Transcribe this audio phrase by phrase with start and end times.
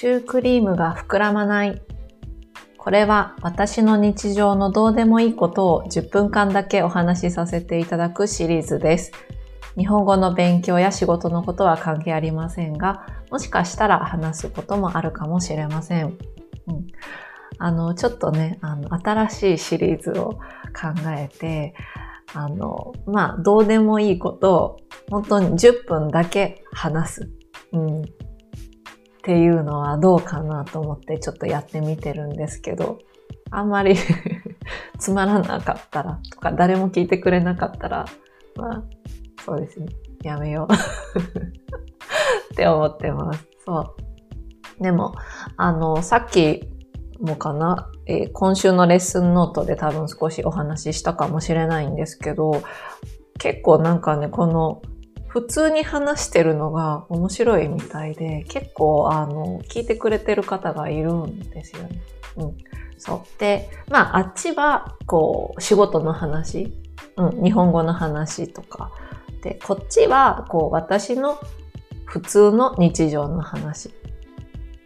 [0.00, 1.82] シュークリームが膨らまない。
[2.78, 9.12] これは私の日常のどうでもいいことを10分間だけお話しさせていただくシリーズです。
[9.76, 16.06] 日本語の勉強や仕事のことは関係ありませんが、もしかしたら話すこともあるかもしれません。
[16.06, 16.16] うん、
[17.58, 20.30] あの、ちょっとね、あの、新しいシリーズを
[20.72, 21.74] 考えて、
[22.32, 24.76] あの、まあ、どうでもいいことを
[25.10, 27.30] 本当に10分だけ話す。
[27.74, 28.02] うん。
[29.20, 32.98] っていうのはどうかなと思ってちょっとやってみてるんですけど、
[33.50, 33.94] あんまり
[34.98, 38.06] つまらなかったらとか誰も聞いてくれなかったら、
[38.56, 38.84] まあ、
[39.44, 39.88] そうですね。
[40.22, 40.72] やめよう
[42.52, 43.46] って思ってます。
[43.66, 43.94] そ
[44.80, 44.82] う。
[44.82, 45.14] でも、
[45.58, 46.70] あの、さっき
[47.20, 52.62] もかな、えー今週のレッスンノートで多分少しお話ししたかもしれないんですけど、
[53.38, 54.80] 結構なんかね、この
[55.30, 62.02] 普通に話してるのが面白いみたいで、結構あの、聞いてくれてる方がいるんですよね。
[62.36, 62.56] うん。
[62.98, 63.40] そう。
[63.40, 66.74] で、まあ、あっちは、こう、仕事の話、
[67.16, 68.90] うん、日本語の話とか、
[69.40, 71.38] で、こっちは、こう、私の
[72.06, 73.94] 普通の日常の話。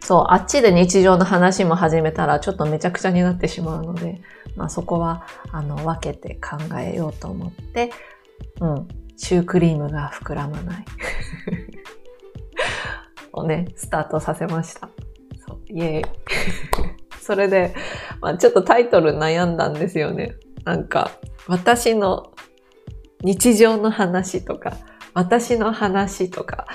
[0.01, 4.21] そう、あっちで日常の話も始めたら、ちょっとめちゃくちゃになってしまうので、
[4.55, 7.89] まあそこは、あの、分けて考えようと思って、
[8.61, 8.87] うん、
[9.17, 10.85] シュークリームが膨らまない。
[13.33, 14.89] をね、スタートさせました。
[15.47, 16.05] そう、イエーイ。
[17.19, 17.75] それで、
[18.21, 20.35] まあちょっとタイトル悩んだんですよね。
[20.63, 21.11] なんか、
[21.47, 22.33] 私の
[23.21, 24.77] 日常の話とか、
[25.13, 26.67] 私の話とか、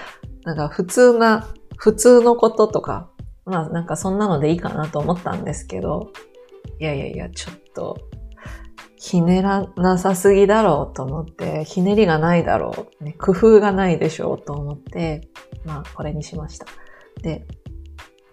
[0.44, 3.11] なんか普通な、普通のこととか、
[3.44, 6.12] まあなんかそんなのでいいかなと思ったんですけど、
[6.78, 7.98] いやいやいや、ちょっと、
[9.02, 15.30] ひねらなさすぎだろうと思って、ひねりがないだろう、ね、工夫がないでしょうと思って、
[15.64, 16.66] まあこれにしました。
[17.22, 17.46] で、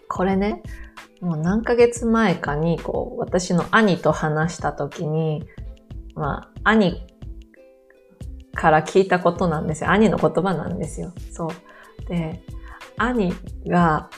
[0.09, 0.61] これね、
[1.21, 5.47] もう何ヶ月前かに、こう、私の兄と話した時に、
[6.15, 7.01] まあ、兄
[8.53, 9.91] から聞いたことなんですよ。
[9.91, 11.13] 兄の言葉なんですよ。
[11.31, 12.09] そう。
[12.09, 12.43] で、
[12.97, 13.31] 兄
[13.65, 14.09] が、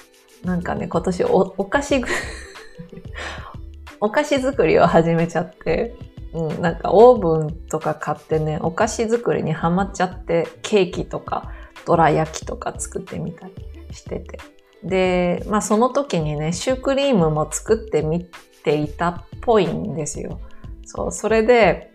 [0.44, 2.02] なんかね、今年おお菓子、
[4.02, 11.52] お菓子作りを始めちゃって、うん、なんかオーブンとか買ってね、お菓子作りにハマっちゃって、ケーキとか、
[11.86, 13.54] どら焼きとか作ってみたり
[13.92, 14.40] してて。
[14.84, 18.26] で、まあその時にね、シュークリームも作ってみ
[18.64, 20.40] ていたっぽいんですよ。
[20.86, 21.92] そう、それで、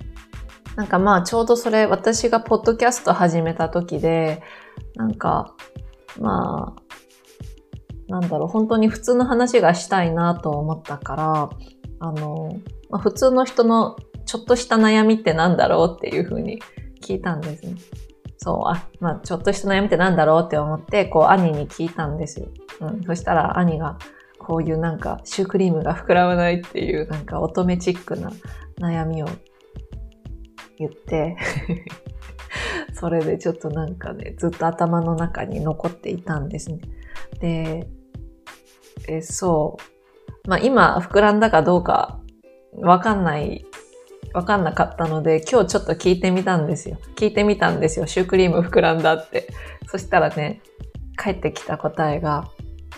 [0.76, 4.42] なんかまあちょうどそれ私がポッドキャスト始めた時で、
[4.96, 5.54] なんか、
[6.20, 6.84] まあ、
[8.08, 11.50] なんだろう、本当に普通の話がしたいなと思ったから、
[12.00, 12.50] あの、
[12.90, 13.96] まあ、普通の人の
[14.26, 16.60] ちょっとした悩みってなんだろうっていうふうに
[17.00, 17.74] 聞いたんですね。
[18.38, 22.48] そう、あ、まあ、ちょっとした悩みってなんだろうって思って、こう、兄に聞いたんですよ。
[22.80, 23.02] うん。
[23.04, 23.98] そしたら、兄が、
[24.38, 28.30] こういうなんか、シュークリームが膨らまないっていう、なんか、乙女チックな
[28.78, 29.28] 悩みを
[30.78, 31.36] 言って、
[32.92, 36.80] それでちょっとなんかね、ずっと頭の中に残っていたんですね。
[37.40, 37.88] で、
[39.08, 39.78] え、そ
[40.44, 40.48] う。
[40.48, 42.20] まあ今膨らんだかどうか
[42.76, 43.64] わかんない、
[44.34, 46.98] わかんなかったので、今日ちょっと聞いてみたんですよ。
[47.14, 48.06] 聞いてみたんですよ。
[48.06, 49.48] シュークリーム膨らんだって。
[49.86, 50.60] そしたらね、
[51.16, 52.50] 帰ってきた答えが、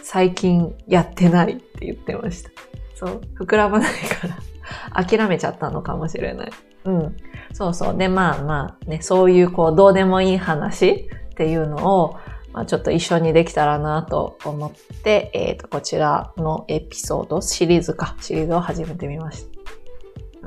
[0.03, 2.51] 最近やってないって言ってました。
[2.95, 3.21] そう。
[3.39, 6.51] 膨らまないから、諦めちゃったのかもしれない。
[6.87, 7.17] うん。
[7.53, 7.99] そうそう。
[7.99, 12.17] で、まあまあね、そういうこう、どうでもいい話っていうのを、
[12.55, 19.56] まあ、ちょっと一緒にできたらなと思って、えっ、と、こちらのエピソード、シリーズか、シリーズを始めてみました。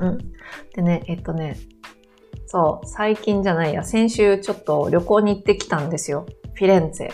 [0.00, 0.18] うん。
[0.74, 1.56] でね、えっ、とね、
[2.46, 6.26] そう、最近じゃないや、先週ちょっと旅行に行ってきたんですよ。
[6.54, 7.12] フィレンツェ。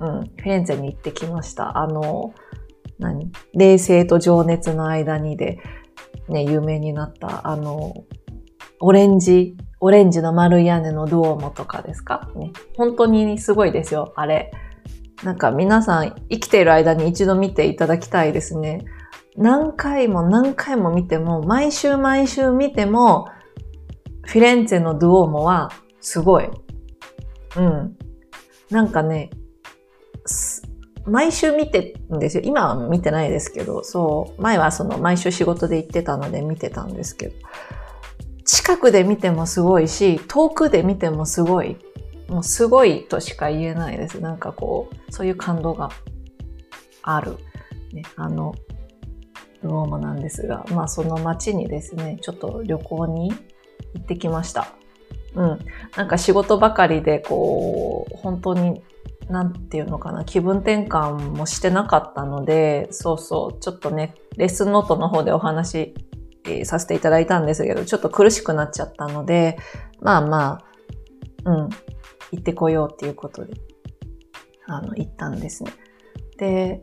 [0.00, 1.76] うん、フィレンツェに行ってきました。
[1.76, 2.32] あの、
[2.98, 3.30] 何？
[3.54, 5.58] 冷静と情熱の間にで、
[6.28, 8.04] ね、有名になった、あの、
[8.80, 12.30] オレンジ、オレンジの丸い屋根のドーモとかですか？
[12.34, 12.52] ね。
[12.76, 14.50] 本当にすごいですよ、あれ。
[15.22, 18.84] なんか皆さん生きている間に一度見ていただきたいですね。
[19.36, 23.28] 何回も何回も見ても、毎週毎週見ても、
[24.22, 26.48] フィレンツェのドゥオーモはすごい。
[27.56, 27.96] うん。
[28.70, 29.30] なんかね、
[31.04, 32.42] 毎週見てんですよ。
[32.44, 34.42] 今は見てないですけど、そう。
[34.42, 37.34] 前はその毎週仕事で行ってたので見てたんですけど。
[38.44, 41.76] 近くで見てもすごいし、遠くで見てもすごい。
[42.28, 44.20] もうすごいとしか言えないです。
[44.20, 45.90] なんかこう、そういう感動が
[47.02, 47.36] ある。
[47.92, 48.54] ね、あの、
[49.62, 53.38] ローマなんですが、まあその街にですね、ちょっと旅行に行
[53.98, 54.74] ってきました。
[55.34, 55.58] うん。
[55.96, 58.82] なんか仕事ばかりでこう、本当に
[59.30, 65.94] なんていうのかな、気分転換もしてなかったので、そうそう、ちょっとね、レッスンノートの方でお話、
[66.44, 69.56] えー、させていただいたんですけど、ちょっと苦しくなっちゃったので、
[70.00, 70.64] まあま
[71.44, 71.68] あ、うん、
[72.32, 73.54] 行ってこようっていうことで、
[74.66, 75.72] あの、行ったんですね。
[76.36, 76.82] で、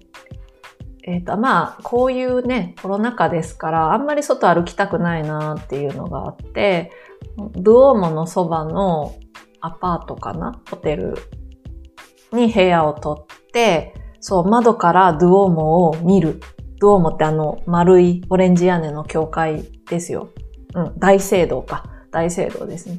[1.08, 6.92] えっ、ー、と、まあ、こういうね、コロナ禍ですから、あんまり外歩きたくないなっていうのがあって、
[7.56, 9.16] ドゥオーモのそばの
[9.62, 11.16] アパートかなホテル
[12.34, 16.42] に部屋を取って、そう、窓からドゥオーモを見る。
[16.80, 20.34] ドゥオーモってあの丸いオレンジ屋根の教会ですよ。
[20.76, 21.86] うん、大聖堂か。
[22.12, 22.98] 大聖堂ですね。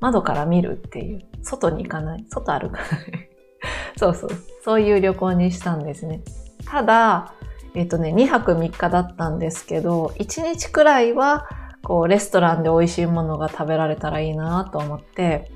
[0.00, 1.20] 窓から見るっていう。
[1.42, 2.24] 外に行かない。
[2.30, 3.30] 外歩かない。
[3.98, 4.30] そうそう。
[4.64, 6.22] そういう旅行にしたんですね。
[6.64, 7.34] ただ、
[7.74, 11.48] えっ、とね、2泊3日だったんですけど、1日くらいは、
[11.82, 15.50] こう、レストランで美味しいものが食べられたらいいなと思って、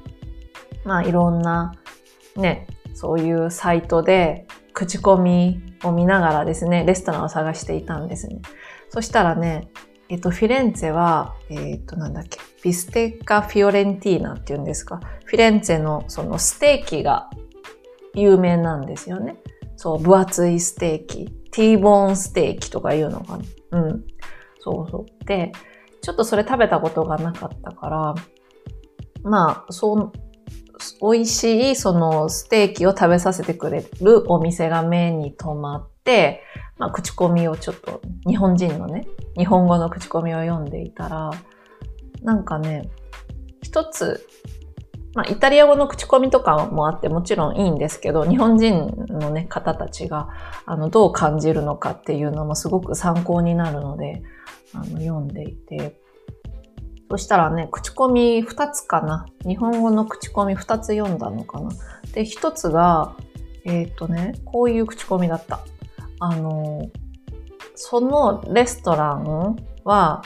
[0.85, 1.75] まあ、いろんな、
[2.37, 8.41] ね、そういうサイトで、口コミを見ながらですね、レストランを探していたんですね。
[8.89, 9.69] そしたらね、
[10.09, 15.01] えっと、フィレンツェは、えっと、なんだっけ、ビステッカ・フィオレンティーナっていうんですか？
[15.25, 17.31] フィレンツェのそのステーキが
[18.15, 19.37] 有名なんですよね。
[19.77, 21.33] そう、分厚いステーキ。
[21.55, 23.45] ティーボーンステーキとかいうのかな。
[23.79, 24.05] うん。
[24.59, 25.25] そうそう。
[25.25, 25.53] で、
[26.03, 28.15] ちょっとそれ食べたことがなかったから、
[29.23, 30.13] まあ、そう、
[31.01, 36.43] 美味しいそのステーキを食べさせてくれるお店が目に留まって、
[36.77, 39.07] まあ、口コミをちょっと、日本人のね、
[39.39, 41.31] 日本語の口コミを読んでいたら、
[42.23, 42.91] なんかね、
[43.63, 44.27] 一つ
[45.15, 50.29] まあ、イタリア語の口コミとかもあってもちろんいいんですけど、日本人のね、方たちが、
[50.67, 54.23] あの、どう感じるのかっていうのもすごく参考になるので、
[54.75, 56.01] あの、読んでいて。
[57.11, 59.27] そしたらね、口コミ2つかな。
[59.47, 61.71] 日本語の口コミ2つ読んだのかな。
[62.13, 63.15] で、1つが、
[63.65, 65.61] えっ、とね、こういう口コミだった。
[66.19, 66.91] あの、
[67.77, 70.23] そのレストランは、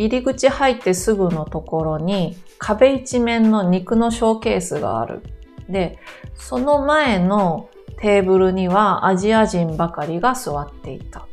[0.00, 5.22] 入り口入ってすぐのところに壁一面の肉のショーケースがある。
[5.68, 5.98] で、
[6.34, 7.68] その前の
[7.98, 11.26] テーブルにはアジア人ばかりが座っていた。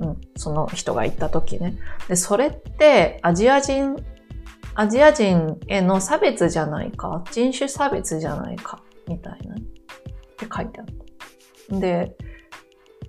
[0.00, 1.78] うん、その人が行った時ね。
[2.06, 3.96] で、それってアジア人、
[4.74, 9.54] アジア人への差別じゃないか、人種差別じゃないか、みたいな。
[9.54, 9.58] っ
[10.36, 10.86] て書いてあっ
[11.70, 11.78] た。
[11.80, 12.16] で、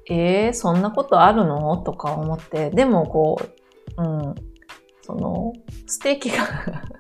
[0.10, 1.76] えー、そんなことあるの？
[1.78, 3.42] とか思って、でもこ
[3.98, 4.36] う、うん、
[5.06, 5.54] その、
[5.86, 6.38] ステーキが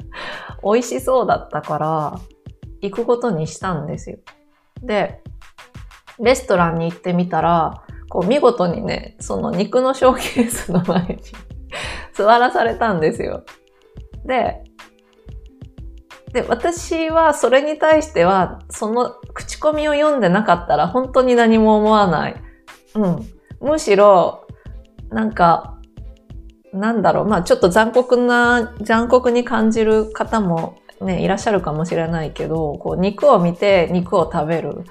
[0.63, 2.19] 美味しそうだったから、
[2.81, 4.19] 行くことにしたんですよ。
[4.83, 5.23] で、
[6.19, 11.17] レストランに行ってみたら、こう見事にね、その肉のショーケースの前に
[12.13, 13.43] 座らされたんですよ。
[14.23, 14.63] で、
[16.31, 22.35] で、私はそれに対しては、その口コミを読んでなかったら本当に何も思わない。
[22.93, 23.29] うん。
[23.61, 24.45] むしろ、
[25.09, 25.74] なんか、
[26.75, 34.83] なんだろう、まあちょっと残酷な、残酷に感じる方もね、いらっしゃるかもしれないけど、こう肉を見て肉を食べる、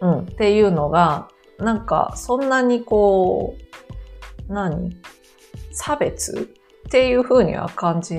[0.00, 1.28] うん、っていうのが、
[1.58, 3.56] なんかそんなにこ
[4.48, 4.96] う、何？
[5.72, 6.50] 差別？
[6.88, 8.16] っていうふうには感じ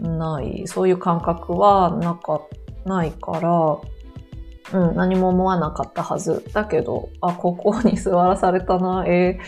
[0.00, 2.42] ない、そういう感覚はなか、
[2.84, 6.44] ないから、うん、何も思わなかったはず。
[6.52, 9.42] だけど、あ、ここに座らされたな、えー。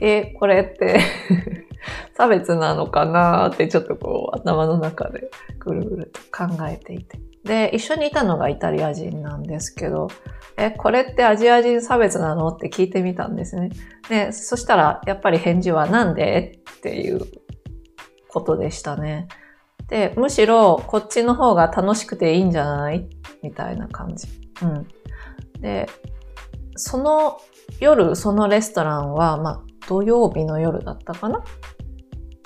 [0.00, 1.00] え、これって
[2.14, 7.18] 差別なのかなってちょっとこう頭の中でぐるぐると考えていて。
[7.44, 10.08] で、一緒にいたのがイタリア人なんですけど、
[10.56, 13.70] え、これってアジア人差別なのって聞いてみたんですね。
[14.08, 17.20] で、そしたらやっぱり返事はなんでっていう
[18.28, 19.28] ことでしたね。
[19.88, 23.08] で、むしろこっちの方が楽しくていいんじゃない
[23.42, 24.28] みたいな感じ。
[24.62, 24.88] うん。
[25.60, 25.88] で、
[26.76, 27.40] その
[27.80, 31.42] 夜、そのレストランは、まあ、土曜日の夜だったかな？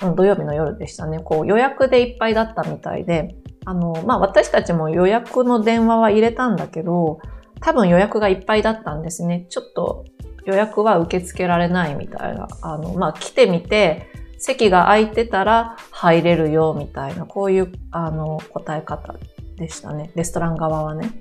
[0.03, 1.19] うん、土曜日の夜でしたね。
[1.19, 3.35] こう予約でいっぱいだったみたいで、
[3.65, 7.19] あの、まあ、私たちも予約の電話は入れたんだけど、
[7.61, 9.45] 多分予約がいっぱいだったんですね。
[9.49, 10.05] ちょっと
[10.45, 12.47] 予約は受け付けられないみたいな。
[12.61, 19.15] あの、まあ、来てみて、席が空いてたら入れるよみたいな、こういう、あの、答え方
[19.55, 20.11] でしたね。
[20.15, 21.13] レストラン側はね。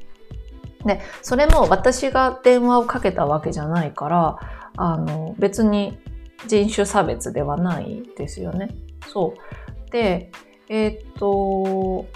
[0.84, 4.38] で、それも私が電話をかけたわけじゃないから、
[4.76, 5.98] あの、別に
[6.46, 8.74] 人種差別ではないですよね。
[9.08, 9.90] そう。
[9.90, 10.30] で、
[10.68, 12.06] えっ、と、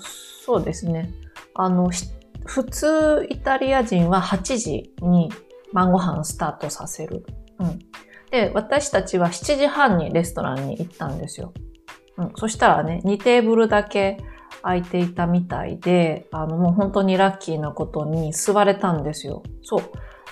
[0.00, 1.12] そうですね。
[1.54, 1.90] あの、
[2.44, 5.30] 普通イタリア人は8時に
[5.72, 7.24] 晩ご飯スタートさせる。
[7.58, 7.78] うん。
[8.30, 11.52] で、私たちは7時半にレストランに行ったんですよ。
[12.16, 12.32] うん。
[12.36, 14.18] そしたらね、2テーブルだけ
[14.62, 19.42] 空いていたみたいで、あの、もう本当にラッキーなことに座れたんですよ。
[19.62, 19.82] そう。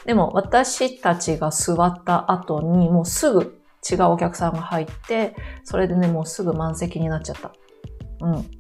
[0.09, 3.61] でも私たちが座った後にもうすぐ
[3.93, 7.53] 違うお客さんが入って、それでね、もうすぐ満席になっちゃった。
[8.23, 8.51] うん。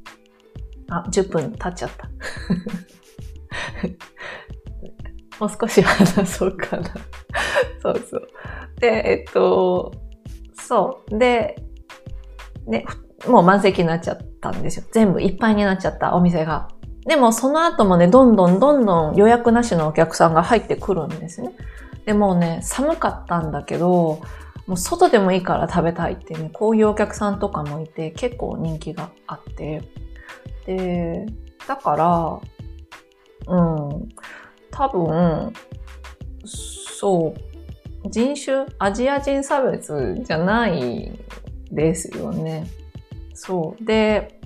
[0.90, 2.06] あ、10分経っちゃった。
[5.40, 6.90] もう少し話そうかな。
[7.80, 8.28] そうそう。
[8.78, 9.90] で、えっと、
[10.52, 11.18] そう。
[11.18, 11.64] で、
[12.66, 12.84] ね、
[13.26, 14.86] もう満席になっちゃったんですよ。
[14.92, 16.68] 全部いっぱいになっちゃったお店が。
[17.08, 21.52] でもその後もね、どんどんどんどん予約なしのお客さんが入ってくるんですね。
[22.04, 24.20] でもね、寒かったんだけど、
[24.66, 29.82] もう外でもいいから食べたいってね、こういうお客さんとかもいて、結構人気があって。
[30.66, 31.24] で、
[31.66, 34.08] だから、うん、
[34.70, 35.54] 多分、
[36.44, 37.34] そ
[38.04, 41.18] う、人種、アジア人差別じゃない
[41.70, 42.66] ですよね。
[43.32, 43.84] そう。
[43.84, 44.38] で、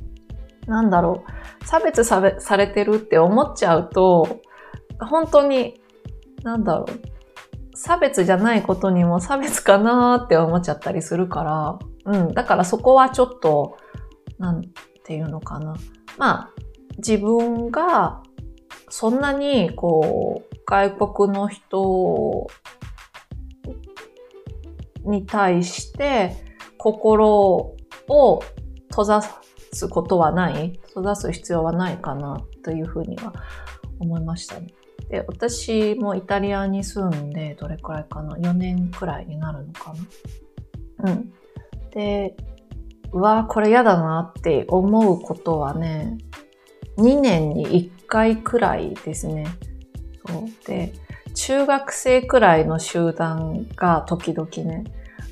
[0.69, 1.42] なんだろう。
[1.65, 4.41] 差別されされてるって思っちゃうと、
[5.01, 5.81] 本当に、
[6.43, 7.13] なんだろう。
[7.75, 12.35] 差別じゃないことにも差別かなーって思っちゃったりするから、うん。
[12.35, 13.77] だからそこはちょっと、
[14.39, 14.63] なん
[15.05, 15.75] ていうのかな。
[16.19, 16.51] まあ、
[16.99, 18.23] 自分が
[18.89, 22.47] そんなに、こう、外国の人
[25.05, 26.37] に対して
[26.79, 27.75] 心
[28.09, 28.43] を
[28.91, 29.23] 閉ざ
[29.73, 33.33] すことはない閉ざす必要はないかなというふうには
[33.99, 34.69] 思いましたね。
[35.09, 39.95] で、私もイタリアに住んで、どれくらいかな ?4 年くらいになるのか
[40.99, 41.13] な？
[41.13, 41.33] うん。
[41.91, 42.37] で、
[43.13, 46.19] うわこれ嫌だなって思うことはね、
[46.99, 49.47] 2年に1回くらいですね。
[50.27, 50.67] そう。
[50.67, 50.93] で、
[51.35, 54.85] 中学生くらいの集団が時々ね、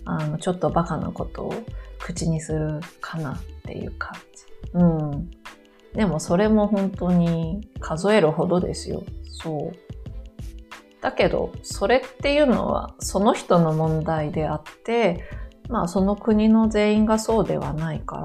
[0.05, 1.55] あの、ちょっとバカなことを
[1.99, 4.30] 口にするかなっていう感じ。
[4.75, 5.31] うん。
[5.95, 9.03] でもそれも本当に数えるほどですよ。
[9.25, 9.77] そう。
[11.01, 15.25] だけど、それっていうのはその人の問題であって、
[15.69, 18.23] まあその国の全員がそうではないから、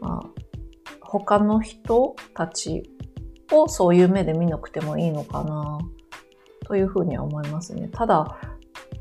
[0.00, 0.30] まあ
[1.00, 2.90] 他の人たち
[3.52, 5.78] をそういう目で見なくてもいいのかな
[6.66, 7.88] というふうには思いますね。
[7.92, 8.38] ただ、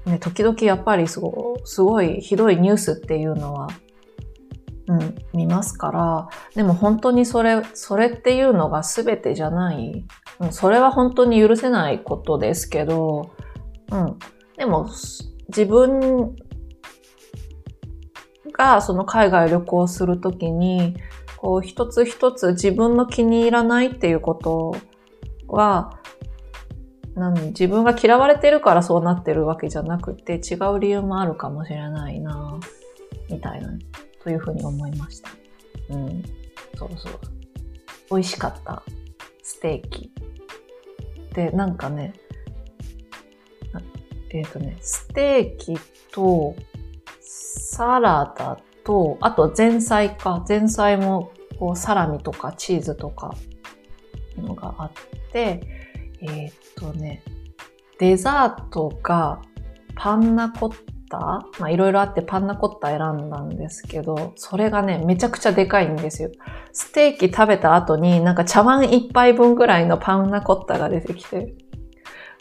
[0.05, 3.67] ね、時々やっぱりすごすごいひどいニュースっていうのは、
[4.87, 10.05] うん、見ますから、でも本当にそれ、それっていうのが全てじゃない。
[10.39, 13.31] うん、それは本当に許せないことですけど、
[13.91, 14.17] うん。
[14.57, 14.89] でも、
[15.47, 16.35] 自分
[18.51, 20.95] がその海外旅行するときに、
[21.37, 24.75] こう一つ一つ自分の気に入らないっていうこと
[25.47, 25.99] は、
[27.15, 32.59] なん自分が嫌われてるからそうなってるわけじゃなくて違う理由もあるかもしれないな
[33.29, 33.69] みたいな、
[34.23, 35.29] というふうに思いました。
[35.89, 36.23] うん。
[36.75, 37.19] そうそう。
[38.09, 38.83] 美味しかった。
[39.41, 40.11] ステーキ。
[41.33, 42.13] で、なんかね、
[44.29, 45.77] えっ、ー、とね、ステーキ
[46.11, 46.55] と
[47.21, 50.43] サラダと、あと前菜か。
[50.47, 53.35] 前菜もこうサラミとかチーズとか
[54.37, 54.91] のがあっ
[55.31, 55.61] て、
[56.21, 57.23] えー、っとね、
[57.99, 59.41] デザートが
[59.95, 66.31] パンナコッタまあいろいろあってパンナコッタ選んだんですけど、それがね、めちゃくちゃでかいんですよ。
[66.71, 71.53] ステーキ食べた後になんか茶碗一杯分ぐらいのパンナコッタが出てきて、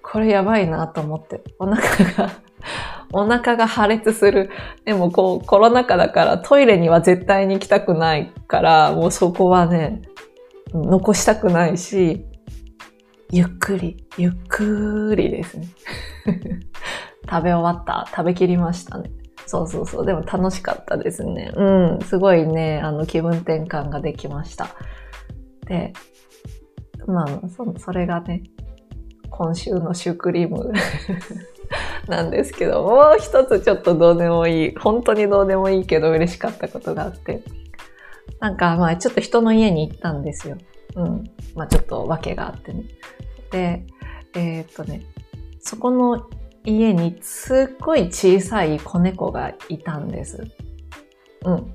[0.03, 1.83] これやばいなと思って、お腹
[2.27, 2.31] が
[3.13, 4.51] お腹が破裂する。
[4.87, 10.01] でもこうコロナ禍だからトイレには絶対に行きたくないから、もうそこはね、
[10.73, 12.25] 残したくないし、
[13.31, 15.67] ゆっくり、ゆっくりですね。
[17.31, 18.07] 食べ終わった？
[18.11, 19.11] 食べきりましたね。
[19.47, 20.07] そうそうそう。
[20.07, 21.53] でも楽しかったですね。
[21.55, 21.65] う
[21.97, 21.99] ん。
[22.03, 24.69] すごいね、あの、気分転換ができました。
[25.67, 25.93] で、
[27.07, 28.43] まあ、そそれがね、
[29.31, 30.73] 今週のシュークリーム
[32.07, 37.43] なんですけど、もう一つちょっとどうでもいい、本当にどうでもいいけど嬉しかったことがあって、
[38.41, 40.57] なんかまあちょっと人の家に行ったんですよ。
[40.97, 41.25] うん。
[41.57, 42.85] まあちょっと訳があってね。
[43.51, 43.87] で、
[44.35, 45.03] えー、っとね、
[45.61, 46.29] そこの
[46.65, 50.47] 家にすっごい小さい子猫がいたんです。
[51.45, 51.75] うん。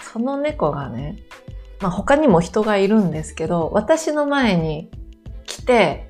[0.00, 1.18] その猫がね、
[1.80, 4.90] まあ他にも人がいるんですけど、私の前に
[5.46, 6.08] 来て、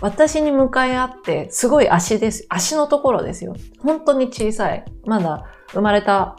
[0.00, 2.46] 私に向かい合って、すごい足です。
[2.48, 3.54] 足のところですよ。
[3.78, 4.84] 本当に小さい。
[5.06, 6.36] まだ生まれた、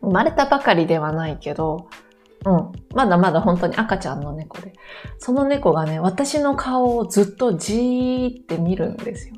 [0.00, 1.88] 生まれたばかりではないけど、
[2.44, 2.72] うん。
[2.94, 4.72] まだまだ本当に赤ちゃんの猫で。
[5.18, 9.36] その猫がね、私の顔をずっとじーって見るんですよ。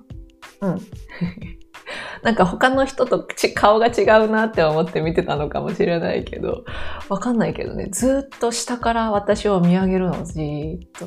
[0.65, 0.81] うん。
[2.23, 6.65] なんか他の人と顔が違うなって思って見てたのかもしれないけど、
[7.09, 11.07] わかんないけどね、ずっと下から私を見上げるの、じーっと。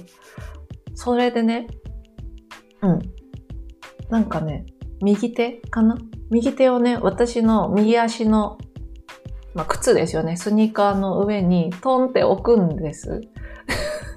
[0.94, 1.68] それでね、
[2.82, 3.00] うん。
[4.10, 4.66] なんかね、
[5.02, 5.98] 右手かな？
[6.30, 8.58] 右手をね、私の右足の、
[9.56, 10.38] まあ、靴ですよね。
[10.38, 13.22] スニーカーの上にトンって置くんです。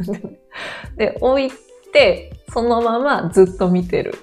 [0.97, 1.51] で、置い
[1.93, 4.15] て、そのままずっと見てる。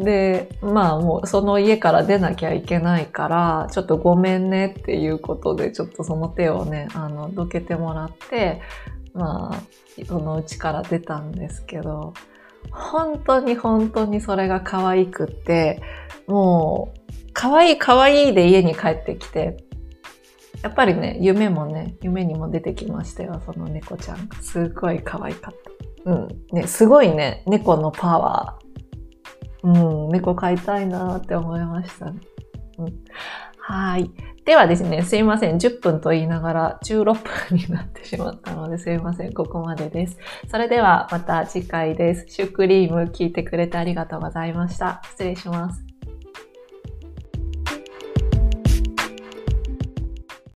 [0.00, 8.60] で、まあもうその家から出なきゃいけないから、ちょっとごめんねっていうことで、ちょっとその手をね、あの、どけてもらって、
[9.12, 12.14] まあ、そのうちから出たんですけど、
[12.70, 15.82] 本当に本当にそれが可愛くって、
[16.26, 19.64] もう、可愛い可愛いで家に帰ってきて、
[20.62, 24.36] やっぱりね、夢もね、夢にも出てきましたよ、その猫ちゃんが。
[24.40, 25.54] すごい可愛かっ
[26.04, 26.10] た。
[26.10, 26.28] うん。
[26.52, 28.69] ね、すごいね、猫のパワー。
[29.62, 32.20] うん、猫飼いたいなって思いましたね。
[32.78, 33.04] うん。
[33.58, 34.10] はい。
[34.44, 35.58] ではですね、すいません。
[35.58, 37.14] 10分と言いながら16
[37.50, 39.32] 分になってしまったのですいません。
[39.32, 40.18] ここまでです。
[40.48, 42.26] それではまた次回です。
[42.28, 45.02] シュークリーム聞いてくれてありがとうございました。
[45.04, 45.89] 失礼します。